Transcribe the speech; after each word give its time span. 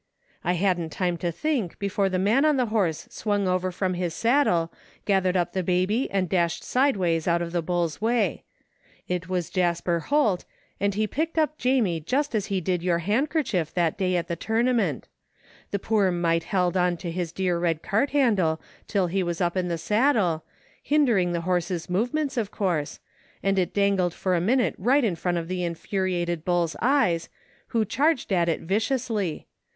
I 0.43 0.53
hadn't 0.53 0.89
time 0.89 1.15
to 1.17 1.31
think 1.31 1.77
before 1.77 2.09
the 2.09 2.17
man 2.17 2.43
on 2.43 2.57
the 2.57 2.65
horse 2.73 3.05
swung 3.11 3.47
over 3.47 3.71
from 3.71 3.93
his 3.93 4.15
saddle, 4.15 4.73
gathered 5.05 5.37
up 5.37 5.53
the 5.53 5.61
baby 5.61 6.09
and 6.09 6.27
dashed 6.27 6.63
sideways 6.63 7.27
out 7.27 7.39
of 7.39 7.51
the 7.51 7.61
bull's 7.61 8.01
way. 8.01 8.43
It 9.07 9.29
was 9.29 9.51
Jasper 9.51 9.99
Holt, 9.99 10.43
and 10.79 10.95
he 10.95 11.05
picked 11.05 11.37
up 11.37 11.59
Jamie 11.59 11.99
just 11.99 12.33
as 12.33 12.47
he 12.47 12.59
did 12.59 12.81
your 12.81 12.97
handkerchief 12.97 13.75
that 13.75 13.95
day 13.95 14.15
at 14.15 14.27
the 14.27 14.35
totunament 14.35 15.03
The 15.69 15.77
poor 15.77 16.05
little 16.05 16.19
mite 16.19 16.45
held 16.45 16.75
on 16.75 16.97
to 16.97 17.11
his 17.11 17.31
dear 17.31 17.59
red 17.59 17.83
cart 17.83 18.09
handle 18.09 18.59
till 18.87 19.05
he 19.05 19.21
was 19.21 19.39
up 19.39 19.55
in 19.55 19.67
the 19.67 19.77
saddle, 19.77 20.43
hindering 20.81 21.31
the 21.31 21.41
horse's 21.41 21.91
move 21.91 22.11
ments, 22.11 22.37
of 22.37 22.49
course, 22.49 22.99
and 23.43 23.59
it 23.59 23.71
dangled 23.71 24.15
for 24.15 24.33
a 24.35 24.41
minute 24.41 24.73
right 24.79 25.03
in 25.03 25.15
front 25.15 25.37
of 25.37 25.47
the 25.47 25.63
infuriated 25.63 26.43
bull's 26.43 26.75
eyes, 26.81 27.29
who 27.67 27.85
charged 27.85 28.33
at 28.33 28.49
it 28.49 28.61
viciously. 28.61 29.45